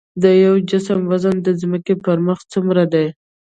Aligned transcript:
د 0.23 0.25
یو 0.45 0.55
جسم 0.69 0.99
وزن 1.11 1.35
د 1.43 1.47
ځمکې 1.61 1.93
پر 2.03 2.17
مخ 2.27 2.39
څومره 2.51 2.83
دی؟ 2.93 3.07